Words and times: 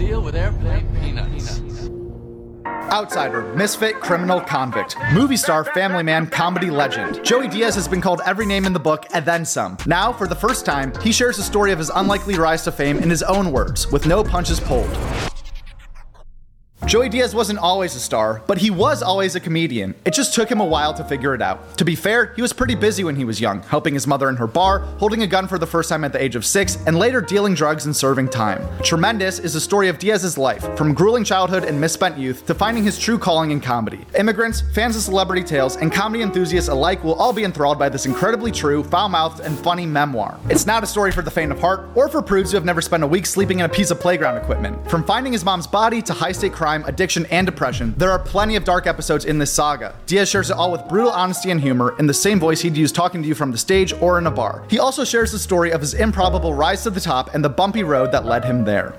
deal 0.00 0.22
with 0.22 0.34
airplane 0.34 0.88
peanuts. 0.98 1.60
Outsider, 2.90 3.54
misfit, 3.54 4.00
criminal, 4.00 4.40
convict, 4.40 4.96
movie 5.12 5.36
star, 5.36 5.62
family 5.62 6.02
man, 6.02 6.26
comedy 6.26 6.70
legend. 6.70 7.22
Joey 7.22 7.48
Diaz 7.48 7.74
has 7.74 7.86
been 7.86 8.00
called 8.00 8.22
every 8.24 8.46
name 8.46 8.64
in 8.64 8.72
the 8.72 8.80
book 8.80 9.04
and 9.12 9.26
then 9.26 9.44
some. 9.44 9.76
Now, 9.84 10.10
for 10.10 10.26
the 10.26 10.34
first 10.34 10.64
time, 10.64 10.94
he 11.02 11.12
shares 11.12 11.36
the 11.36 11.42
story 11.42 11.70
of 11.70 11.78
his 11.78 11.90
unlikely 11.94 12.36
rise 12.36 12.64
to 12.64 12.72
fame 12.72 12.98
in 12.98 13.10
his 13.10 13.22
own 13.22 13.52
words, 13.52 13.92
with 13.92 14.06
no 14.06 14.24
punches 14.24 14.58
pulled. 14.58 14.90
Joey 16.90 17.08
Diaz 17.08 17.36
wasn't 17.36 17.60
always 17.60 17.94
a 17.94 18.00
star, 18.00 18.42
but 18.48 18.58
he 18.58 18.68
was 18.68 19.00
always 19.00 19.36
a 19.36 19.40
comedian. 19.40 19.94
It 20.04 20.12
just 20.12 20.34
took 20.34 20.50
him 20.50 20.58
a 20.58 20.64
while 20.64 20.92
to 20.94 21.04
figure 21.04 21.36
it 21.36 21.40
out. 21.40 21.78
To 21.78 21.84
be 21.84 21.94
fair, 21.94 22.32
he 22.34 22.42
was 22.42 22.52
pretty 22.52 22.74
busy 22.74 23.04
when 23.04 23.14
he 23.14 23.24
was 23.24 23.40
young, 23.40 23.62
helping 23.62 23.94
his 23.94 24.08
mother 24.08 24.28
in 24.28 24.34
her 24.34 24.48
bar, 24.48 24.80
holding 24.98 25.22
a 25.22 25.26
gun 25.28 25.46
for 25.46 25.56
the 25.56 25.68
first 25.68 25.88
time 25.88 26.02
at 26.02 26.12
the 26.12 26.20
age 26.20 26.34
of 26.34 26.44
six, 26.44 26.78
and 26.88 26.98
later 26.98 27.20
dealing 27.20 27.54
drugs 27.54 27.86
and 27.86 27.94
serving 27.94 28.28
time. 28.28 28.60
Tremendous 28.82 29.38
is 29.38 29.54
the 29.54 29.60
story 29.60 29.86
of 29.86 30.00
Diaz's 30.00 30.36
life, 30.36 30.76
from 30.76 30.92
grueling 30.92 31.22
childhood 31.22 31.62
and 31.62 31.80
misspent 31.80 32.18
youth 32.18 32.44
to 32.46 32.54
finding 32.56 32.82
his 32.82 32.98
true 32.98 33.20
calling 33.20 33.52
in 33.52 33.60
comedy. 33.60 34.04
Immigrants, 34.18 34.64
fans 34.74 34.96
of 34.96 35.02
celebrity 35.02 35.44
tales, 35.44 35.76
and 35.76 35.92
comedy 35.92 36.24
enthusiasts 36.24 36.70
alike 36.70 37.04
will 37.04 37.14
all 37.14 37.32
be 37.32 37.44
enthralled 37.44 37.78
by 37.78 37.88
this 37.88 38.04
incredibly 38.04 38.50
true, 38.50 38.82
foul-mouthed, 38.82 39.38
and 39.38 39.56
funny 39.56 39.86
memoir. 39.86 40.40
It's 40.48 40.66
not 40.66 40.82
a 40.82 40.88
story 40.88 41.12
for 41.12 41.22
the 41.22 41.30
faint 41.30 41.52
of 41.52 41.60
heart, 41.60 41.88
or 41.94 42.08
for 42.08 42.20
prudes 42.20 42.50
who 42.50 42.56
have 42.56 42.64
never 42.64 42.80
spent 42.80 43.04
a 43.04 43.06
week 43.06 43.26
sleeping 43.26 43.60
in 43.60 43.66
a 43.66 43.68
piece 43.68 43.92
of 43.92 44.00
playground 44.00 44.38
equipment. 44.38 44.90
From 44.90 45.04
finding 45.04 45.32
his 45.32 45.44
mom's 45.44 45.68
body 45.68 46.02
to 46.02 46.12
high-state 46.12 46.52
crime, 46.52 46.79
addiction, 46.84 47.26
and 47.26 47.46
depression, 47.46 47.94
there 47.96 48.10
are 48.10 48.18
plenty 48.18 48.56
of 48.56 48.64
dark 48.64 48.86
episodes 48.86 49.24
in 49.24 49.38
this 49.38 49.52
saga. 49.52 49.94
Diaz 50.06 50.28
shares 50.28 50.50
it 50.50 50.56
all 50.56 50.72
with 50.72 50.86
brutal 50.88 51.10
honesty 51.10 51.50
and 51.50 51.60
humor 51.60 51.96
in 51.98 52.06
the 52.06 52.14
same 52.14 52.38
voice 52.38 52.60
he'd 52.60 52.76
use 52.76 52.92
talking 52.92 53.22
to 53.22 53.28
you 53.28 53.34
from 53.34 53.50
the 53.52 53.58
stage 53.58 53.92
or 53.94 54.18
in 54.18 54.26
a 54.26 54.30
bar. 54.30 54.64
He 54.68 54.78
also 54.78 55.04
shares 55.04 55.32
the 55.32 55.38
story 55.38 55.70
of 55.70 55.80
his 55.80 55.94
improbable 55.94 56.54
rise 56.54 56.82
to 56.82 56.90
the 56.90 57.00
top 57.00 57.34
and 57.34 57.44
the 57.44 57.48
bumpy 57.48 57.82
road 57.82 58.12
that 58.12 58.24
led 58.24 58.44
him 58.44 58.64
there. 58.64 58.94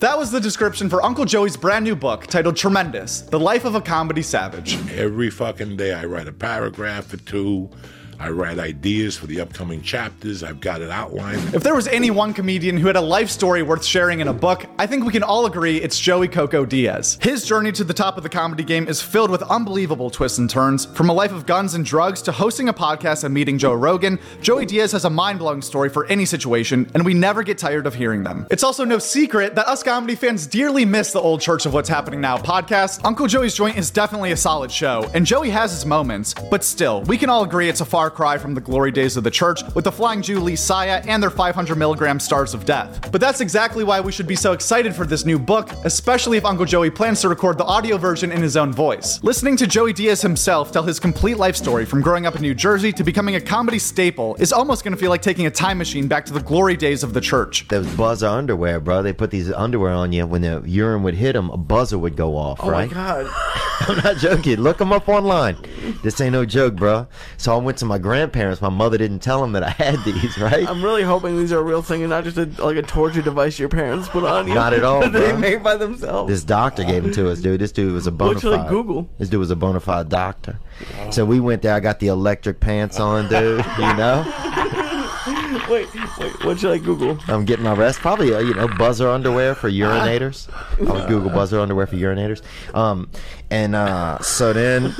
That 0.00 0.18
was 0.18 0.30
the 0.30 0.40
description 0.40 0.90
for 0.90 1.02
Uncle 1.02 1.24
Joey's 1.24 1.56
brand 1.56 1.84
new 1.84 1.96
book 1.96 2.26
titled 2.26 2.56
Tremendous 2.56 3.22
The 3.22 3.40
Life 3.40 3.64
of 3.64 3.74
a 3.74 3.80
Comedy 3.80 4.22
Savage. 4.22 4.76
Every 4.90 5.30
fucking 5.30 5.76
day 5.76 5.94
I 5.94 6.04
write 6.04 6.28
a 6.28 6.32
paragraph 6.32 7.14
or 7.14 7.16
two. 7.16 7.70
I 8.18 8.30
write 8.30 8.58
ideas 8.58 9.16
for 9.16 9.26
the 9.26 9.40
upcoming 9.40 9.82
chapters. 9.82 10.42
I've 10.42 10.60
got 10.60 10.80
it 10.80 10.90
outlined. 10.90 11.54
If 11.54 11.62
there 11.62 11.74
was 11.74 11.88
any 11.88 12.10
one 12.10 12.32
comedian 12.32 12.76
who 12.76 12.86
had 12.86 12.96
a 12.96 13.00
life 13.00 13.30
story 13.30 13.62
worth 13.62 13.84
sharing 13.84 14.20
in 14.20 14.28
a 14.28 14.32
book, 14.32 14.66
I 14.78 14.86
think 14.86 15.04
we 15.04 15.12
can 15.12 15.22
all 15.22 15.46
agree 15.46 15.78
it's 15.78 15.98
Joey 15.98 16.28
Coco 16.28 16.64
Diaz. 16.64 17.18
His 17.20 17.44
journey 17.44 17.72
to 17.72 17.84
the 17.84 17.94
top 17.94 18.16
of 18.16 18.22
the 18.22 18.28
comedy 18.28 18.64
game 18.64 18.88
is 18.88 19.02
filled 19.02 19.30
with 19.30 19.42
unbelievable 19.42 20.10
twists 20.10 20.38
and 20.38 20.48
turns. 20.48 20.86
From 20.86 21.08
a 21.08 21.12
life 21.12 21.32
of 21.32 21.46
guns 21.46 21.74
and 21.74 21.84
drugs 21.84 22.22
to 22.22 22.32
hosting 22.32 22.68
a 22.68 22.74
podcast 22.74 23.24
and 23.24 23.34
meeting 23.34 23.58
Joe 23.58 23.74
Rogan, 23.74 24.18
Joey 24.40 24.66
Diaz 24.66 24.92
has 24.92 25.04
a 25.04 25.10
mind 25.10 25.38
blowing 25.38 25.62
story 25.62 25.88
for 25.88 26.06
any 26.06 26.24
situation, 26.24 26.90
and 26.94 27.04
we 27.04 27.14
never 27.14 27.42
get 27.42 27.58
tired 27.58 27.86
of 27.86 27.94
hearing 27.94 28.22
them. 28.22 28.46
It's 28.50 28.64
also 28.64 28.84
no 28.84 28.98
secret 28.98 29.54
that 29.54 29.68
us 29.68 29.82
comedy 29.82 30.14
fans 30.14 30.46
dearly 30.46 30.84
miss 30.84 31.12
the 31.12 31.20
old 31.20 31.40
Church 31.40 31.66
of 31.66 31.74
What's 31.74 31.88
Happening 31.88 32.20
Now 32.20 32.38
podcast. 32.38 33.00
Uncle 33.04 33.26
Joey's 33.26 33.54
Joint 33.54 33.76
is 33.76 33.90
definitely 33.90 34.32
a 34.32 34.36
solid 34.36 34.70
show, 34.70 35.10
and 35.14 35.26
Joey 35.26 35.50
has 35.50 35.72
his 35.72 35.84
moments, 35.84 36.34
but 36.50 36.64
still, 36.64 37.02
we 37.02 37.18
can 37.18 37.28
all 37.28 37.44
agree 37.44 37.68
it's 37.68 37.80
a 37.80 37.84
far 37.84 38.03
cry 38.10 38.38
from 38.38 38.54
the 38.54 38.60
glory 38.60 38.90
days 38.90 39.16
of 39.16 39.24
the 39.24 39.30
church 39.30 39.60
with 39.74 39.84
the 39.84 39.92
Flying 39.92 40.22
Jew 40.22 40.40
Lee 40.40 40.54
Syatt 40.54 41.06
and 41.06 41.22
their 41.22 41.30
500 41.30 41.76
milligram 41.76 42.18
stars 42.20 42.54
of 42.54 42.64
death. 42.64 43.10
But 43.12 43.20
that's 43.20 43.40
exactly 43.40 43.84
why 43.84 44.00
we 44.00 44.12
should 44.12 44.26
be 44.26 44.36
so 44.36 44.52
excited 44.52 44.94
for 44.94 45.04
this 45.06 45.24
new 45.24 45.38
book, 45.38 45.70
especially 45.84 46.36
if 46.38 46.44
Uncle 46.44 46.64
Joey 46.66 46.90
plans 46.90 47.20
to 47.22 47.28
record 47.28 47.58
the 47.58 47.64
audio 47.64 47.96
version 47.98 48.32
in 48.32 48.42
his 48.42 48.56
own 48.56 48.72
voice. 48.72 49.22
Listening 49.22 49.56
to 49.56 49.66
Joey 49.66 49.92
Diaz 49.92 50.22
himself 50.22 50.72
tell 50.72 50.82
his 50.82 50.98
complete 51.00 51.36
life 51.36 51.56
story 51.56 51.84
from 51.84 52.00
growing 52.00 52.26
up 52.26 52.36
in 52.36 52.42
New 52.42 52.54
Jersey 52.54 52.92
to 52.92 53.04
becoming 53.04 53.34
a 53.36 53.40
comedy 53.40 53.78
staple 53.78 54.34
is 54.36 54.52
almost 54.52 54.84
gonna 54.84 54.96
feel 54.96 55.10
like 55.10 55.22
taking 55.22 55.46
a 55.46 55.50
time 55.50 55.78
machine 55.78 56.08
back 56.08 56.24
to 56.26 56.32
the 56.32 56.40
glory 56.40 56.76
days 56.76 57.02
of 57.02 57.14
the 57.14 57.20
church. 57.20 57.66
Those 57.68 57.86
buzzer 57.96 58.26
underwear, 58.26 58.80
bro. 58.80 59.02
They 59.02 59.12
put 59.12 59.30
these 59.30 59.52
underwear 59.52 59.92
on 59.92 60.12
you. 60.12 60.26
When 60.26 60.42
the 60.42 60.62
urine 60.66 61.02
would 61.02 61.14
hit 61.14 61.32
them, 61.32 61.50
a 61.50 61.56
buzzer 61.56 61.98
would 61.98 62.16
go 62.16 62.36
off, 62.36 62.60
Oh 62.62 62.70
right? 62.70 62.88
my 62.88 62.94
god. 62.94 63.26
I'm 63.80 63.96
not 63.98 64.16
joking. 64.18 64.60
Look 64.60 64.78
them 64.78 64.92
up 64.92 65.08
online. 65.08 65.56
This 66.02 66.20
ain't 66.20 66.32
no 66.32 66.44
joke, 66.44 66.74
bro. 66.76 67.06
So 67.36 67.54
I 67.54 67.58
went 67.58 67.78
to 67.78 67.84
my 67.84 67.93
grandparents. 67.98 68.60
My 68.62 68.68
mother 68.68 68.98
didn't 68.98 69.20
tell 69.20 69.40
them 69.40 69.52
that 69.52 69.62
I 69.62 69.70
had 69.70 70.02
these, 70.04 70.38
right? 70.38 70.68
I'm 70.68 70.82
really 70.84 71.02
hoping 71.02 71.36
these 71.38 71.52
are 71.52 71.58
a 71.58 71.62
real 71.62 71.82
thing 71.82 72.02
and 72.02 72.10
not 72.10 72.24
just 72.24 72.36
a, 72.38 72.46
like 72.62 72.76
a 72.76 72.82
torture 72.82 73.22
device 73.22 73.58
your 73.58 73.68
parents 73.68 74.08
put 74.08 74.24
on 74.24 74.46
you. 74.48 74.54
Not 74.54 74.72
at 74.72 74.84
all, 74.84 75.00
they 75.08 75.30
bro. 75.30 75.38
made 75.38 75.62
by 75.62 75.76
themselves. 75.76 76.30
This 76.30 76.44
doctor 76.44 76.84
gave 76.84 77.02
them 77.04 77.12
to 77.12 77.30
us, 77.30 77.40
dude. 77.40 77.60
This 77.60 77.72
dude 77.72 77.92
was 77.92 78.06
a 78.06 78.12
bona 78.12 78.34
What 78.34 78.40
should 78.40 78.54
I 78.54 78.58
fide. 78.58 78.68
Google? 78.70 79.08
This 79.18 79.28
dude 79.28 79.40
was 79.40 79.50
a 79.50 79.56
bona 79.56 79.80
fide 79.80 80.08
doctor. 80.08 80.58
So 81.10 81.24
we 81.24 81.40
went 81.40 81.62
there. 81.62 81.74
I 81.74 81.80
got 81.80 82.00
the 82.00 82.08
electric 82.08 82.60
pants 82.60 82.98
on, 82.98 83.28
dude. 83.28 83.64
You 83.78 83.94
know, 83.96 84.24
wait, 85.70 85.88
wait, 86.18 86.44
what 86.44 86.58
should 86.58 86.72
I 86.72 86.78
Google? 86.78 87.18
I'm 87.28 87.44
getting 87.44 87.64
my 87.64 87.74
rest. 87.74 88.00
Probably, 88.00 88.34
uh, 88.34 88.40
you 88.40 88.54
know, 88.54 88.68
buzzer 88.76 89.08
underwear 89.08 89.54
for 89.54 89.70
urinators. 89.70 90.48
I 90.78 90.92
would 90.92 91.08
Google 91.08 91.30
buzzer 91.30 91.60
underwear 91.60 91.86
for 91.86 91.96
urinators. 91.96 92.42
Um, 92.74 93.08
and 93.50 93.74
uh, 93.74 94.18
so 94.18 94.52
then, 94.52 94.94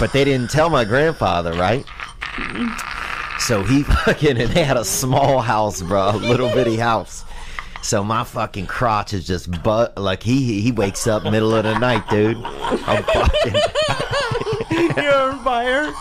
but 0.00 0.12
they 0.12 0.24
didn't 0.24 0.50
tell 0.50 0.70
my 0.70 0.84
grandfather, 0.84 1.52
right? 1.52 1.84
So 3.38 3.62
he 3.62 3.82
fucking, 4.04 4.38
and 4.40 4.50
they 4.50 4.64
had 4.64 4.76
a 4.76 4.84
small 4.84 5.40
house, 5.40 5.82
bro, 5.82 6.10
a 6.10 6.16
little 6.16 6.48
bitty 6.48 6.76
house. 6.90 7.24
So 7.82 8.02
my 8.02 8.24
fucking 8.24 8.66
crotch 8.66 9.12
is 9.12 9.26
just 9.26 9.62
but 9.62 9.98
like 9.98 10.22
he 10.22 10.62
he 10.62 10.72
wakes 10.72 11.06
up 11.06 11.24
middle 11.24 11.54
of 11.54 11.64
the 11.64 11.78
night, 11.78 12.08
dude. 12.08 12.38
I'm 12.42 13.02
fucking 13.02 13.54
You're 15.02 15.14
on 15.14 15.44
fire. 15.44 15.92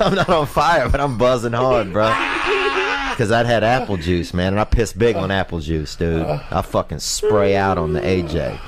I'm 0.00 0.14
not 0.14 0.28
on 0.28 0.46
fire, 0.46 0.90
but 0.90 1.00
I'm 1.00 1.16
buzzing 1.16 1.54
hard, 1.54 1.92
bro. 1.94 2.12
Cause 3.16 3.32
I'd 3.32 3.46
had 3.46 3.64
apple 3.64 3.96
juice, 3.96 4.34
man, 4.34 4.52
and 4.54 4.60
I 4.60 4.64
piss 4.64 4.92
big 4.92 5.16
on 5.16 5.30
apple 5.30 5.60
juice, 5.60 5.96
dude. 5.96 6.22
Uh. 6.22 6.42
I 6.50 6.60
fucking 6.62 6.98
spray 7.00 7.56
out 7.56 7.78
on 7.78 7.94
the 7.94 8.00
AJ. 8.00 8.60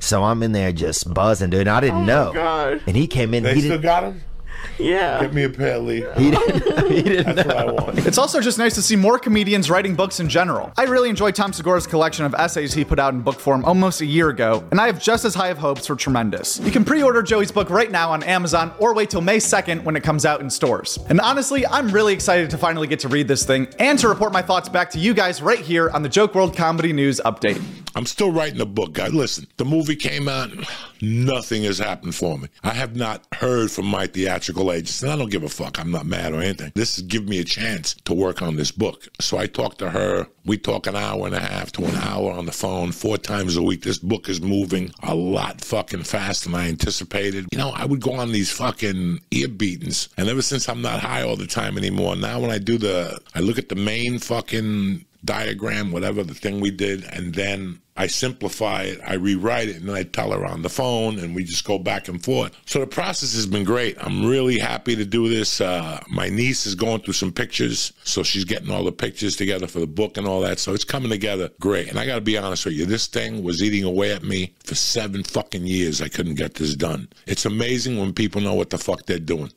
So 0.00 0.24
I'm 0.24 0.42
in 0.42 0.52
there 0.52 0.72
just 0.72 1.12
buzzing, 1.12 1.50
dude. 1.50 1.60
and 1.60 1.70
I 1.70 1.80
didn't 1.80 2.02
oh, 2.02 2.04
know. 2.04 2.32
God. 2.32 2.82
And 2.86 2.96
he 2.96 3.06
came 3.06 3.32
in. 3.34 3.42
They 3.42 3.54
He 3.54 3.60
still 3.60 3.72
didn't. 3.72 3.82
got 3.82 4.04
him? 4.04 4.22
Yeah. 4.78 5.20
Get 5.20 5.32
me 5.32 5.44
a 5.44 5.48
pair, 5.48 5.78
Lee. 5.78 6.04
He 6.16 6.30
didn't. 6.30 6.90
He 6.90 7.02
didn't 7.02 7.36
That's 7.36 7.46
what 7.48 7.56
I 7.56 7.64
want. 7.64 7.98
It's 8.06 8.18
also 8.18 8.40
just 8.40 8.58
nice 8.58 8.74
to 8.74 8.82
see 8.82 8.96
more 8.96 9.18
comedians 9.18 9.70
writing 9.70 9.94
books 9.94 10.20
in 10.20 10.28
general. 10.28 10.72
I 10.76 10.82
really 10.84 11.08
enjoyed 11.08 11.34
Tom 11.34 11.52
Segura's 11.52 11.86
collection 11.86 12.24
of 12.24 12.34
essays 12.34 12.74
he 12.74 12.84
put 12.84 12.98
out 12.98 13.14
in 13.14 13.20
book 13.20 13.38
form 13.38 13.64
almost 13.64 14.00
a 14.00 14.06
year 14.06 14.30
ago, 14.30 14.64
and 14.70 14.80
I 14.80 14.86
have 14.86 15.00
just 15.00 15.24
as 15.24 15.34
high 15.34 15.48
of 15.48 15.58
hopes 15.58 15.86
for 15.86 15.94
Tremendous. 15.96 16.58
You 16.60 16.70
can 16.72 16.84
pre 16.84 17.02
order 17.02 17.22
Joey's 17.22 17.52
book 17.52 17.70
right 17.70 17.90
now 17.90 18.10
on 18.10 18.22
Amazon 18.24 18.72
or 18.78 18.94
wait 18.94 19.10
till 19.10 19.20
May 19.20 19.38
2nd 19.38 19.84
when 19.84 19.96
it 19.96 20.02
comes 20.02 20.26
out 20.26 20.40
in 20.40 20.50
stores. 20.50 20.98
And 21.08 21.20
honestly, 21.20 21.66
I'm 21.66 21.90
really 21.90 22.12
excited 22.12 22.50
to 22.50 22.58
finally 22.58 22.86
get 22.86 22.98
to 23.00 23.08
read 23.08 23.28
this 23.28 23.44
thing 23.44 23.68
and 23.78 23.98
to 24.00 24.08
report 24.08 24.32
my 24.32 24.42
thoughts 24.42 24.68
back 24.68 24.90
to 24.90 24.98
you 24.98 25.14
guys 25.14 25.40
right 25.40 25.60
here 25.60 25.90
on 25.90 26.02
the 26.02 26.08
Joke 26.08 26.34
World 26.34 26.56
Comedy 26.56 26.92
News 26.92 27.20
Update. 27.24 27.83
I'm 27.96 28.06
still 28.06 28.30
writing 28.30 28.60
a 28.60 28.66
book, 28.66 28.92
guys. 28.92 29.14
Listen, 29.14 29.46
the 29.56 29.64
movie 29.64 29.96
came 29.96 30.28
out, 30.28 30.50
nothing 31.00 31.64
has 31.64 31.78
happened 31.78 32.14
for 32.14 32.38
me. 32.38 32.48
I 32.62 32.70
have 32.70 32.96
not 32.96 33.26
heard 33.34 33.70
from 33.70 33.86
my 33.86 34.06
theatrical 34.06 34.72
agents, 34.72 35.02
and 35.02 35.12
I 35.12 35.16
don't 35.16 35.30
give 35.30 35.42
a 35.42 35.48
fuck. 35.48 35.78
I'm 35.78 35.90
not 35.90 36.06
mad 36.06 36.32
or 36.32 36.40
anything. 36.40 36.72
This 36.74 36.98
is 36.98 37.04
giving 37.04 37.28
me 37.28 37.40
a 37.40 37.44
chance 37.44 37.94
to 38.04 38.14
work 38.14 38.42
on 38.42 38.56
this 38.56 38.70
book. 38.70 39.08
So 39.20 39.38
I 39.38 39.46
talked 39.46 39.78
to 39.78 39.90
her. 39.90 40.26
We 40.44 40.58
talk 40.58 40.86
an 40.86 40.96
hour 40.96 41.26
and 41.26 41.34
a 41.34 41.40
half 41.40 41.72
to 41.72 41.84
an 41.84 41.94
hour 41.96 42.32
on 42.32 42.46
the 42.46 42.52
phone 42.52 42.92
four 42.92 43.16
times 43.16 43.56
a 43.56 43.62
week. 43.62 43.82
This 43.82 43.98
book 43.98 44.28
is 44.28 44.42
moving 44.42 44.90
a 45.02 45.14
lot 45.14 45.60
fucking 45.60 46.02
faster 46.02 46.50
than 46.50 46.60
I 46.60 46.68
anticipated. 46.68 47.46
You 47.50 47.58
know, 47.58 47.70
I 47.70 47.86
would 47.86 48.00
go 48.00 48.12
on 48.12 48.32
these 48.32 48.50
fucking 48.50 49.20
ear 49.30 49.48
beatings, 49.48 50.08
and 50.16 50.28
ever 50.28 50.42
since 50.42 50.68
I'm 50.68 50.82
not 50.82 51.00
high 51.00 51.22
all 51.22 51.36
the 51.36 51.46
time 51.46 51.78
anymore, 51.78 52.16
now 52.16 52.40
when 52.40 52.50
I 52.50 52.58
do 52.58 52.76
the, 52.76 53.18
I 53.34 53.40
look 53.40 53.58
at 53.58 53.68
the 53.68 53.76
main 53.76 54.18
fucking 54.18 55.04
diagram, 55.24 55.92
whatever 55.92 56.22
the 56.22 56.34
thing 56.34 56.60
we 56.60 56.70
did, 56.70 57.04
and 57.04 57.34
then 57.34 57.80
I 57.96 58.08
simplify 58.08 58.82
it, 58.82 59.00
I 59.06 59.14
rewrite 59.14 59.68
it, 59.68 59.76
and 59.76 59.88
then 59.88 59.94
I 59.94 60.02
tell 60.02 60.32
her 60.32 60.44
on 60.44 60.62
the 60.62 60.68
phone, 60.68 61.18
and 61.20 61.34
we 61.34 61.44
just 61.44 61.64
go 61.64 61.78
back 61.78 62.08
and 62.08 62.22
forth. 62.22 62.56
So 62.66 62.80
the 62.80 62.88
process 62.88 63.34
has 63.34 63.46
been 63.46 63.62
great. 63.62 63.96
I'm 64.00 64.26
really 64.26 64.58
happy 64.58 64.96
to 64.96 65.04
do 65.04 65.28
this. 65.28 65.60
Uh, 65.60 66.02
my 66.08 66.28
niece 66.28 66.66
is 66.66 66.74
going 66.74 67.02
through 67.02 67.14
some 67.14 67.30
pictures, 67.30 67.92
so 68.02 68.24
she's 68.24 68.44
getting 68.44 68.70
all 68.70 68.82
the 68.82 68.92
pictures 68.92 69.36
together 69.36 69.68
for 69.68 69.78
the 69.78 69.86
book 69.86 70.16
and 70.16 70.26
all 70.26 70.40
that. 70.40 70.58
So 70.58 70.74
it's 70.74 70.84
coming 70.84 71.10
together 71.10 71.50
great. 71.60 71.88
And 71.88 71.98
I 71.98 72.06
got 72.06 72.16
to 72.16 72.20
be 72.20 72.36
honest 72.36 72.64
with 72.64 72.74
you, 72.74 72.84
this 72.84 73.06
thing 73.06 73.44
was 73.44 73.62
eating 73.62 73.84
away 73.84 74.12
at 74.12 74.24
me 74.24 74.54
for 74.64 74.74
seven 74.74 75.22
fucking 75.22 75.66
years. 75.66 76.02
I 76.02 76.08
couldn't 76.08 76.34
get 76.34 76.54
this 76.54 76.74
done. 76.74 77.08
It's 77.26 77.46
amazing 77.46 77.98
when 77.98 78.12
people 78.12 78.40
know 78.40 78.54
what 78.54 78.70
the 78.70 78.78
fuck 78.78 79.06
they're 79.06 79.18
doing. 79.20 79.52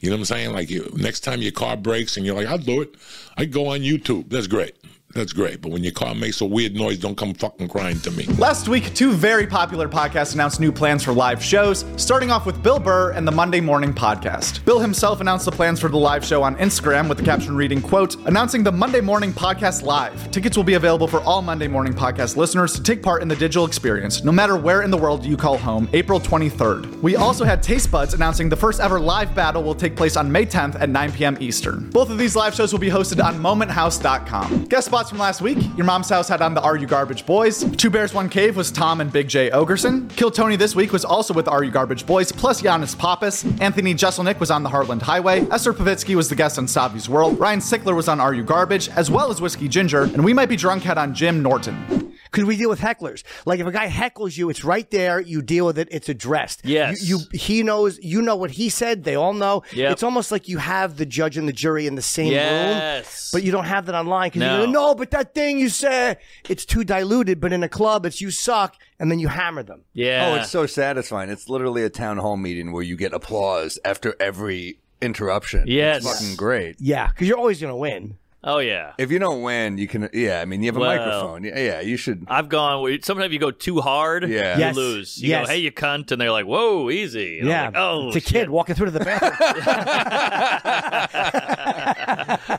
You 0.00 0.10
know 0.10 0.16
what 0.16 0.20
I'm 0.20 0.24
saying? 0.26 0.52
Like 0.52 0.70
you, 0.70 0.92
next 0.94 1.20
time 1.20 1.42
your 1.42 1.52
car 1.52 1.76
breaks 1.76 2.16
and 2.16 2.24
you're 2.24 2.36
like, 2.36 2.46
I'll 2.46 2.58
do 2.58 2.82
it. 2.82 2.94
I 3.36 3.46
go 3.46 3.68
on 3.68 3.80
YouTube. 3.80 4.28
That's 4.28 4.46
great. 4.46 4.76
That's 5.14 5.32
great. 5.32 5.62
But 5.62 5.72
when 5.72 5.82
your 5.82 5.92
car 5.92 6.14
makes 6.14 6.40
a 6.42 6.44
weird 6.44 6.74
noise, 6.76 6.98
don't 6.98 7.16
come 7.16 7.32
fucking 7.32 7.68
crying 7.68 7.98
to 8.00 8.10
me. 8.10 8.24
Last 8.38 8.68
week, 8.68 8.94
two 8.94 9.12
very 9.12 9.46
popular 9.46 9.88
podcasts 9.88 10.34
announced 10.34 10.60
new 10.60 10.70
plans 10.70 11.02
for 11.02 11.12
live 11.12 11.42
shows, 11.42 11.86
starting 11.96 12.30
off 12.30 12.44
with 12.44 12.62
Bill 12.62 12.78
Burr 12.78 13.12
and 13.12 13.26
the 13.26 13.32
Monday 13.32 13.60
Morning 13.60 13.94
Podcast. 13.94 14.64
Bill 14.66 14.78
himself 14.78 15.22
announced 15.22 15.46
the 15.46 15.50
plans 15.50 15.80
for 15.80 15.88
the 15.88 15.96
live 15.96 16.24
show 16.24 16.42
on 16.42 16.56
Instagram 16.56 17.08
with 17.08 17.16
the 17.16 17.24
caption 17.24 17.56
reading, 17.56 17.80
quote, 17.80 18.16
announcing 18.26 18.62
the 18.62 18.70
Monday 18.70 19.00
Morning 19.00 19.32
Podcast 19.32 19.82
Live. 19.82 20.30
Tickets 20.30 20.56
will 20.58 20.64
be 20.64 20.74
available 20.74 21.08
for 21.08 21.20
all 21.22 21.40
Monday 21.40 21.68
Morning 21.68 21.94
Podcast 21.94 22.36
listeners 22.36 22.74
to 22.74 22.82
take 22.82 23.02
part 23.02 23.22
in 23.22 23.28
the 23.28 23.36
digital 23.36 23.64
experience, 23.64 24.22
no 24.24 24.30
matter 24.30 24.56
where 24.56 24.82
in 24.82 24.90
the 24.90 24.98
world 24.98 25.24
you 25.24 25.38
call 25.38 25.56
home, 25.56 25.88
April 25.94 26.20
23rd. 26.20 27.00
We 27.00 27.16
also 27.16 27.44
had 27.44 27.62
Taste 27.62 27.90
Buds 27.90 28.12
announcing 28.12 28.50
the 28.50 28.56
first 28.56 28.78
ever 28.78 29.00
live 29.00 29.34
battle 29.34 29.62
will 29.62 29.74
take 29.74 29.96
place 29.96 30.16
on 30.18 30.30
May 30.30 30.44
10th 30.44 30.78
at 30.80 30.90
9 30.90 31.12
p.m. 31.12 31.36
Eastern. 31.40 31.88
Both 31.90 32.10
of 32.10 32.18
these 32.18 32.36
live 32.36 32.54
shows 32.54 32.72
will 32.72 32.78
be 32.78 32.90
hosted 32.90 33.24
on 33.24 33.38
momenthouse.com. 33.40 34.66
Guest 34.66 34.86
spots 34.86 35.07
thoughts 35.08 35.10
from 35.10 35.18
last 35.18 35.40
week. 35.40 35.58
Your 35.76 35.86
mom's 35.86 36.08
house 36.08 36.28
had 36.28 36.42
on 36.42 36.54
the 36.54 36.60
Are 36.60 36.76
You 36.76 36.86
Garbage 36.86 37.24
Boys. 37.24 37.64
Two 37.76 37.90
Bears, 37.90 38.12
One 38.12 38.28
Cave 38.28 38.56
was 38.56 38.70
Tom 38.70 39.00
and 39.00 39.12
Big 39.12 39.28
Jay 39.28 39.50
Oakerson. 39.50 40.14
Kill 40.16 40.30
Tony 40.30 40.56
this 40.56 40.74
week 40.74 40.92
was 40.92 41.04
also 41.04 41.32
with 41.32 41.48
Are 41.48 41.64
You 41.64 41.70
Garbage 41.70 42.06
Boys, 42.06 42.30
plus 42.30 42.62
Yannis 42.62 42.96
Pappas. 42.98 43.44
Anthony 43.60 43.94
Jeselnik 43.94 44.38
was 44.40 44.50
on 44.50 44.62
the 44.62 44.68
Heartland 44.68 45.02
Highway. 45.02 45.46
Esther 45.50 45.72
Povitsky 45.72 46.14
was 46.14 46.28
the 46.28 46.36
guest 46.36 46.58
on 46.58 46.66
Stavvy's 46.66 47.08
World. 47.08 47.38
Ryan 47.40 47.60
Sickler 47.60 47.96
was 47.96 48.08
on 48.08 48.20
Are 48.20 48.34
You 48.34 48.42
Garbage, 48.42 48.88
as 48.90 49.10
well 49.10 49.30
as 49.30 49.40
Whiskey 49.40 49.68
Ginger. 49.68 50.02
And 50.02 50.24
we 50.24 50.34
might 50.34 50.48
be 50.48 50.56
drunk 50.56 50.82
had 50.82 50.98
on 50.98 51.14
Jim 51.14 51.42
Norton. 51.42 51.97
Because 52.30 52.44
we 52.44 52.56
deal 52.56 52.68
with 52.70 52.80
hecklers. 52.80 53.22
Like 53.46 53.60
if 53.60 53.66
a 53.66 53.72
guy 53.72 53.88
heckles 53.88 54.36
you, 54.36 54.50
it's 54.50 54.64
right 54.64 54.90
there. 54.90 55.20
You 55.20 55.42
deal 55.42 55.66
with 55.66 55.78
it. 55.78 55.88
It's 55.90 56.08
addressed. 56.08 56.64
Yes. 56.64 57.06
You, 57.08 57.18
you 57.32 57.38
he 57.38 57.62
knows. 57.62 57.98
You 58.02 58.22
know 58.22 58.36
what 58.36 58.50
he 58.52 58.68
said. 58.68 59.04
They 59.04 59.14
all 59.14 59.32
know. 59.32 59.62
Yep. 59.72 59.92
It's 59.92 60.02
almost 60.02 60.30
like 60.32 60.48
you 60.48 60.58
have 60.58 60.96
the 60.96 61.06
judge 61.06 61.36
and 61.36 61.48
the 61.48 61.52
jury 61.52 61.86
in 61.86 61.94
the 61.94 62.02
same 62.02 62.32
Yes. 62.32 63.32
room, 63.32 63.38
but 63.40 63.44
you 63.46 63.52
don't 63.52 63.64
have 63.64 63.86
that 63.86 63.94
online 63.94 64.28
because 64.28 64.40
No. 64.40 64.60
you 64.60 64.66
go, 64.66 64.72
no, 64.72 64.94
but 64.94 65.10
that 65.12 65.34
thing 65.34 65.58
you 65.58 65.68
said, 65.68 66.18
it's 66.48 66.64
too 66.64 66.84
diluted. 66.84 67.40
But 67.40 67.52
in 67.52 67.62
a 67.62 67.68
club, 67.68 68.04
it's 68.06 68.20
you 68.20 68.30
suck, 68.30 68.76
and 68.98 69.10
then 69.10 69.18
you 69.18 69.28
hammer 69.28 69.62
them. 69.62 69.82
Yeah. 69.92 70.32
Oh, 70.32 70.40
it's 70.40 70.50
so 70.50 70.66
satisfying. 70.66 71.30
It's 71.30 71.48
literally 71.48 71.82
a 71.84 71.90
town 71.90 72.18
hall 72.18 72.36
meeting 72.36 72.72
where 72.72 72.82
you 72.82 72.96
get 72.96 73.12
applause 73.12 73.78
after 73.84 74.14
every 74.20 74.78
interruption. 75.00 75.64
Yes. 75.66 76.04
It's 76.04 76.20
fucking 76.20 76.36
great. 76.36 76.76
Yeah, 76.80 77.08
because 77.08 77.28
you're 77.28 77.38
always 77.38 77.60
gonna 77.60 77.76
win. 77.76 78.18
Oh 78.44 78.58
yeah. 78.58 78.92
If 78.98 79.10
you 79.10 79.18
don't 79.18 79.42
win, 79.42 79.78
you 79.78 79.86
can. 79.88 80.08
Yeah, 80.12 80.40
I 80.40 80.44
mean, 80.44 80.62
you 80.62 80.68
have 80.68 80.76
a 80.76 80.80
Well- 80.80 80.96
microphone. 80.96 81.44
Yeah, 81.44 81.58
yeah, 81.58 81.80
you 81.80 81.96
should. 81.96 82.24
I've 82.28 82.48
gone. 82.48 82.98
Sometimes 83.02 83.32
you 83.32 83.38
go 83.38 83.50
too 83.50 83.80
hard, 83.80 84.22
Yeah. 84.28 84.54
you 84.54 84.60
Yes. 84.60 84.76
lose. 84.76 85.18
You 85.22 85.28
Yes. 85.30 85.46
go, 85.46 85.52
hey, 85.52 85.58
you 85.58 85.72
cunt, 85.72 86.10
and 86.12 86.20
they're 86.20 86.32
like, 86.32 86.46
whoa, 86.46 86.90
easy. 86.90 87.40
And 87.40 87.48
yeah. 87.48 87.66
like, 87.66 87.74
oh, 87.76 88.08
it's 88.08 88.16
a 88.16 88.20
shit. 88.20 88.28
kid 88.32 88.50
walking 88.50 88.74
through 88.74 88.86
to 88.86 88.92
the 88.92 89.00
bathroom. 89.00 89.32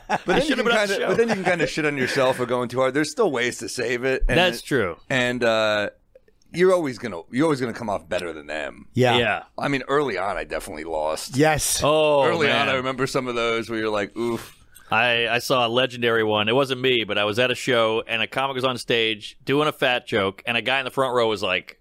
But 0.26 0.36
then, 0.38 0.46
you 0.46 0.54
can 0.56 0.66
kinda, 0.66 0.86
the 0.86 1.04
but 1.08 1.16
then 1.16 1.28
you 1.28 1.34
can 1.34 1.44
kind 1.44 1.60
of 1.62 1.68
shit 1.70 1.84
on 1.84 1.96
yourself 1.96 2.36
for 2.36 2.46
going 2.46 2.68
too 2.68 2.78
hard. 2.78 2.94
There's 2.94 3.10
still 3.10 3.30
ways 3.32 3.58
to 3.58 3.68
save 3.68 4.04
it. 4.04 4.24
And 4.28 4.38
That's 4.38 4.62
true. 4.62 4.96
And 5.08 5.42
uh, 5.42 5.90
you're 6.52 6.72
always 6.72 6.98
gonna 6.98 7.22
you're 7.30 7.44
always 7.44 7.60
gonna 7.60 7.72
come 7.72 7.88
off 7.90 8.08
better 8.08 8.32
than 8.32 8.46
them. 8.46 8.86
yeah. 8.94 9.16
Yeah. 9.16 9.42
I 9.58 9.68
mean, 9.68 9.82
early 9.88 10.18
on, 10.18 10.36
I 10.36 10.44
definitely 10.44 10.84
lost. 10.84 11.36
Yes. 11.36 11.80
Oh, 11.82 12.24
early 12.24 12.46
man. 12.48 12.62
on, 12.62 12.68
I 12.68 12.74
remember 12.76 13.06
some 13.06 13.26
of 13.28 13.34
those 13.34 13.68
where 13.70 13.78
you're 13.78 13.90
like, 13.90 14.16
oof. 14.16 14.56
I, 14.90 15.28
I 15.28 15.38
saw 15.38 15.66
a 15.66 15.68
legendary 15.68 16.24
one. 16.24 16.48
It 16.48 16.54
wasn't 16.54 16.80
me, 16.80 17.04
but 17.04 17.18
I 17.18 17.24
was 17.24 17.38
at 17.38 17.50
a 17.50 17.54
show 17.54 18.02
and 18.06 18.22
a 18.22 18.26
comic 18.26 18.54
was 18.54 18.64
on 18.64 18.78
stage 18.78 19.36
doing 19.44 19.68
a 19.68 19.72
fat 19.72 20.06
joke, 20.06 20.42
and 20.46 20.56
a 20.56 20.62
guy 20.62 20.78
in 20.78 20.84
the 20.84 20.90
front 20.90 21.14
row 21.14 21.28
was 21.28 21.42
like 21.42 21.80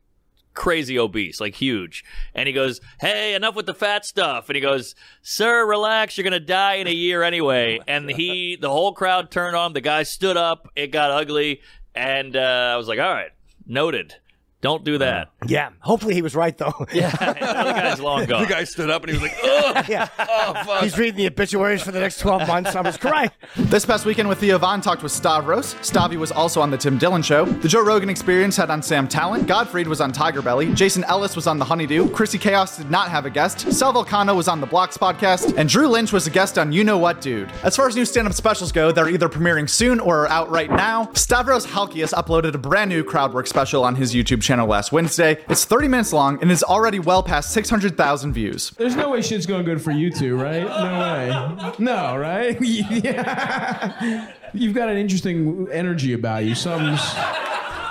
crazy 0.54 1.00
obese, 1.00 1.40
like 1.40 1.56
huge. 1.56 2.04
And 2.36 2.48
he 2.48 2.54
goes, 2.54 2.82
Hey, 3.00 3.34
enough 3.34 3.56
with 3.56 3.66
the 3.66 3.74
fat 3.74 4.06
stuff. 4.06 4.50
And 4.50 4.56
he 4.56 4.62
goes, 4.62 4.94
Sir, 5.22 5.66
relax, 5.66 6.18
you're 6.18 6.24
gonna 6.24 6.40
die 6.40 6.76
in 6.76 6.88
a 6.88 6.92
year 6.92 7.24
anyway. 7.24 7.80
And 7.88 8.10
he 8.10 8.58
the 8.60 8.70
whole 8.70 8.94
crowd 8.94 9.32
turned 9.32 9.56
on, 9.56 9.74
the 9.74 9.82
guy 9.82 10.04
stood 10.04 10.38
up, 10.38 10.70
it 10.76 10.88
got 10.88 11.12
ugly, 11.12 11.62
and 11.96 12.36
uh, 12.36 12.72
I 12.74 12.78
was 12.78 12.88
like, 12.88 13.00
All 13.00 13.14
right, 13.14 13.32
noted. 13.66 14.16
Don't 14.62 14.84
do 14.84 14.98
that. 14.98 15.28
Uh, 15.42 15.46
yeah. 15.48 15.70
Hopefully 15.80 16.14
he 16.14 16.22
was 16.22 16.36
right 16.36 16.58
though. 16.58 16.74
Yeah, 16.94 17.12
the 17.12 17.34
guy's 17.72 18.00
long 18.02 18.26
gone. 18.26 18.42
The 18.42 18.50
guy 18.50 18.64
stood 18.64 18.90
up 18.90 19.04
and 19.04 19.12
he 19.12 19.18
was 19.18 19.22
like, 19.32 19.38
ugh. 19.44 19.86
yeah. 19.90 20.10
Oh, 20.20 20.54
fuck. 20.66 20.84
He's 20.84 20.98
reading 20.98 21.16
the 21.16 21.28
obituaries 21.28 21.82
for 21.82 21.92
the 21.92 22.00
next 22.00 22.20
12 22.20 22.48
months. 22.48 22.76
I 22.76 22.82
was 22.82 22.98
crying. 22.98 23.30
This 23.56 23.86
past 23.86 24.06
weekend 24.06 24.28
with 24.28 24.40
Theo 24.40 24.58
Von 24.58 24.82
talked 24.82 25.02
with 25.04 25.12
Stavros. 25.12 25.76
Stavvy 25.82 26.18
was 26.18 26.32
also 26.32 26.62
on 26.62 26.72
The 26.72 26.78
Tim 26.78 26.98
Dillon 26.98 27.22
Show. 27.22 27.46
The 27.46 27.68
Joe 27.70 27.84
Rogan 27.86 28.10
Experience 28.10 28.58
had 28.58 28.70
on 28.70 28.82
Sam 28.82 29.08
Tallent. 29.08 29.48
Gottfried 29.48 29.88
was 29.88 30.02
on 30.02 30.12
Tiger 30.12 30.42
Belly. 30.42 30.74
Jason 30.74 31.04
Ellis 31.06 31.36
was 31.36 31.48
on 31.48 31.58
The 31.58 31.66
Honeydew. 31.66 32.10
Chrissy 32.10 32.38
Chaos 32.40 32.78
did 32.78 32.90
not 32.92 33.10
have 33.10 33.26
a 33.26 33.30
guest. 33.30 33.72
Sal 33.72 33.94
Vulcano 33.94 34.36
was 34.36 34.48
on 34.50 34.60
The 34.60 34.68
Blocks 34.68 34.98
podcast. 34.98 35.56
And 35.58 35.70
Drew 35.70 35.88
Lynch 35.88 36.12
was 36.12 36.28
a 36.28 36.32
guest 36.32 36.58
on 36.58 36.72
You 36.74 36.84
Know 36.84 36.98
What 36.98 37.22
Dude. 37.22 37.50
As 37.64 37.76
far 37.78 37.88
as 37.88 37.96
new 37.96 38.06
stand 38.06 38.28
up 38.28 38.34
specials 38.34 38.72
go, 38.72 38.92
they're 38.92 39.10
either 39.10 39.30
premiering 39.30 39.70
soon 39.70 40.00
or 40.00 40.22
are 40.26 40.30
out 40.30 40.50
right 40.50 40.70
now. 40.72 41.10
Stavros 41.14 41.66
Halkias 41.66 42.14
uploaded 42.14 42.56
a 42.56 42.58
brand 42.58 42.90
new 42.90 43.04
crowdwork 43.04 43.48
special 43.48 43.84
on 43.86 43.96
his 43.96 44.14
YouTube 44.14 44.42
channel 44.42 44.49
last 44.58 44.92
Wednesday. 44.92 45.38
It's 45.48 45.64
30 45.66 45.88
minutes 45.88 46.12
long 46.12 46.42
and 46.42 46.52
is 46.52 46.64
already 46.64 47.00
well 47.00 47.22
past 47.22 47.52
600,000 47.52 48.34
views. 48.34 48.72
There's 48.72 48.96
no 48.96 49.12
way 49.12 49.22
shit's 49.22 49.46
going 49.46 49.64
good 49.66 49.82
for 49.82 49.92
you 49.92 50.10
two, 50.12 50.36
right? 50.36 50.64
No 50.64 51.00
way. 51.00 51.76
No, 51.78 52.18
right? 52.18 52.58
yeah. 52.62 54.32
You've 54.54 54.74
got 54.74 54.90
an 54.90 54.98
interesting 54.98 55.68
energy 55.72 56.14
about 56.14 56.46
you. 56.46 56.56
Something's 56.56 57.02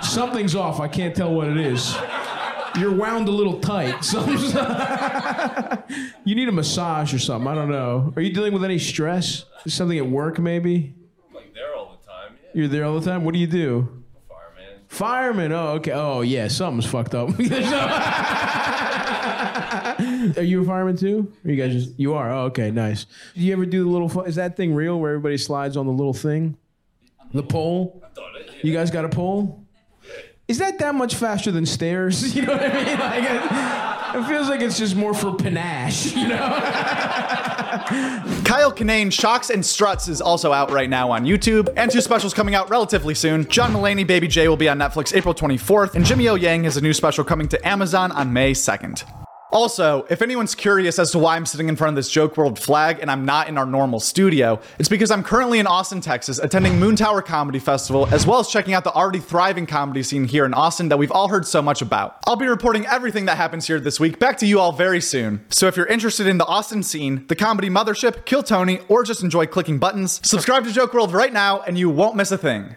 something's 0.03 0.55
off. 0.55 0.81
I 0.81 0.89
can't 0.89 1.15
tell 1.15 1.33
what 1.33 1.49
it 1.49 1.57
is. 1.57 1.97
You're 2.79 2.95
wound 2.95 3.29
a 3.29 3.33
little 3.33 3.61
tight. 3.61 4.05
Something's 4.05 4.53
you 6.25 6.35
need 6.35 6.49
a 6.49 6.53
massage 6.53 7.15
or 7.15 7.19
something. 7.19 7.49
I 7.49 7.55
don't 7.55 7.71
know. 7.71 8.13
Are 8.17 8.23
you 8.23 8.33
dealing 8.33 8.53
with 8.53 8.65
any 8.65 8.79
stress? 8.79 9.45
Something 9.67 9.99
at 9.99 10.07
work, 10.09 10.39
maybe? 10.39 10.95
I'm 11.29 11.35
Like 11.35 11.55
there 11.55 11.75
all 11.75 11.99
the 12.01 12.07
time. 12.07 12.37
Yeah. 12.43 12.51
You're 12.55 12.69
there 12.69 12.85
all 12.85 12.99
the 13.01 13.11
time. 13.11 13.25
What 13.25 13.35
do 13.35 13.41
you 13.41 13.47
do? 13.47 14.03
Fireman. 14.99 15.53
Oh, 15.53 15.75
okay. 15.75 15.93
Oh, 15.93 16.23
yeah. 16.23 16.49
Something's 16.49 16.85
fucked 16.85 17.15
up. 17.15 17.29
are 20.37 20.43
you 20.43 20.63
a 20.63 20.65
fireman 20.67 20.97
too? 20.97 21.33
Or 21.45 21.51
you 21.53 21.57
guys 21.57 21.73
just 21.73 21.97
you 22.01 22.15
are? 22.15 22.33
Oh, 22.33 22.47
okay. 22.47 22.73
Nice. 22.73 23.07
Do 23.35 23.41
you 23.41 23.53
ever 23.53 23.65
do 23.65 23.85
the 23.85 23.91
little? 23.91 24.25
Is 24.25 24.35
that 24.35 24.57
thing 24.57 24.75
real 24.75 24.99
where 24.99 25.13
everybody 25.13 25.39
slides 25.39 25.77
on 25.77 25.87
the 25.87 25.93
little 25.93 26.13
thing, 26.13 26.57
the 27.33 27.45
pole? 27.45 28.03
You 28.63 28.73
guys 28.73 28.91
got 28.91 29.05
a 29.05 29.09
pole? 29.09 29.65
Is 30.49 30.59
that 30.59 30.81
that 30.81 30.97
much 30.97 31.15
faster 31.15 31.53
than 31.53 31.65
stairs? 31.65 32.35
You 32.39 32.43
know 32.43 32.55
what 32.55 32.65
I 32.65 32.85
mean? 32.85 32.99
Like 32.99 33.23
it, 33.23 34.21
it 34.21 34.29
feels 34.29 34.49
like 34.49 34.63
it's 34.63 34.79
just 34.79 34.97
more 34.97 35.15
for 35.15 35.33
panache. 35.33 36.13
You 36.17 36.27
know? 36.27 37.45
Kyle 38.45 38.73
Kinane 38.73 39.13
Shocks 39.13 39.51
and 39.51 39.65
Struts 39.65 40.09
is 40.09 40.21
also 40.21 40.53
out 40.53 40.71
right 40.71 40.89
now 40.89 41.11
on 41.11 41.25
YouTube, 41.25 41.69
and 41.77 41.91
two 41.91 42.01
specials 42.01 42.33
coming 42.33 42.55
out 42.55 42.71
relatively 42.71 43.15
soon. 43.15 43.47
John 43.49 43.73
Mulaney, 43.73 44.07
Baby 44.07 44.29
J 44.29 44.49
will 44.49 44.57
be 44.57 44.69
on 44.69 44.79
Netflix 44.79 45.15
April 45.15 45.35
24th, 45.35 45.95
and 45.95 46.05
Jimmy 46.05 46.29
O 46.29 46.35
Yang 46.35 46.65
has 46.65 46.77
a 46.77 46.81
new 46.81 46.93
special 46.93 47.25
coming 47.25 47.49
to 47.49 47.69
Amazon 47.69 48.13
on 48.13 48.33
May 48.33 48.53
2nd. 48.53 49.18
Also, 49.59 50.07
if 50.09 50.23
anyone's 50.23 50.55
curious 50.55 51.01
as 51.01 51.11
to 51.11 51.19
why 51.19 51.35
I'm 51.35 51.45
sitting 51.45 51.69
in 51.69 51.75
front 51.75 51.89
of 51.89 51.97
this 51.97 52.09
Joke 52.09 52.37
World 52.37 52.61
flag 52.61 53.01
and 53.01 53.11
I'm 53.11 53.25
not 53.25 53.49
in 53.49 53.59
our 53.59 53.67
normal 53.67 53.99
studio, 53.99 54.61
it's 54.79 54.89
because 54.89 55.11
I'm 55.11 55.25
currently 55.25 55.59
in 55.59 55.67
Austin, 55.67 56.01
Texas, 56.01 56.39
attending 56.39 56.75
Moontower 56.75 57.25
Comedy 57.25 57.59
Festival, 57.59 58.07
as 58.13 58.25
well 58.25 58.39
as 58.39 58.47
checking 58.47 58.73
out 58.73 58.85
the 58.85 58.93
already 58.93 59.19
thriving 59.19 59.67
comedy 59.67 60.05
scene 60.05 60.27
here 60.27 60.45
in 60.45 60.55
Austin 60.55 60.91
that 60.91 60.97
we've 60.97 61.11
all 61.11 61.27
heard 61.27 61.45
so 61.45 61.61
much 61.61 61.83
about. 61.83 62.19
I'll 62.25 62.37
be 62.37 62.47
reporting 62.47 62.87
everything 62.87 63.25
that 63.25 63.37
happens 63.37 63.67
here 63.67 63.81
this 63.81 63.99
week 63.99 64.21
back 64.21 64.39
to 64.39 64.47
you 64.47 64.61
all 64.61 64.71
very 64.71 65.01
soon. 65.01 65.45
So 65.51 65.67
if 65.67 65.77
you're 65.77 65.87
interested 65.87 66.29
in 66.29 66.39
the 66.39 66.47
Austin 66.47 66.85
scene, 66.85 67.27
the 67.27 67.35
comedy 67.35 67.69
mothership, 67.69 68.27
Kill 68.27 68.45
Tony, 68.45 68.79
or 68.87 69.03
just 69.03 69.25
enjoy 69.25 69.47
clicking 69.47 69.81
buttons, 69.81 70.21
subscribe 70.23 70.67
to 70.67 70.73
Joke 70.73 70.95
World 70.95 71.13
right 71.13 71.33
now 71.33 71.63
and 71.63 71.77
you 71.77 71.91
won't 71.91 72.15
miss 72.15 72.31
a 72.31 72.39
thing. 72.39 72.77